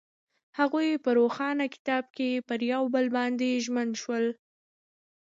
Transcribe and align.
هغوی 0.59 0.89
په 1.03 1.09
روښانه 1.19 1.65
کتاب 1.75 2.05
کې 2.17 2.29
پر 2.47 2.59
بل 2.93 3.05
باندې 3.17 3.61
ژمن 3.65 3.89
شول. 4.01 4.25